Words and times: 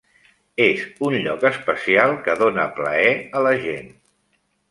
És 0.63 0.79
un 1.09 1.17
lloc 1.25 1.43
especial 1.49 2.15
que 2.27 2.35
dona 2.41 2.65
plaer 2.79 3.13
a 3.41 3.45
la 3.49 3.55
gent. 3.67 3.93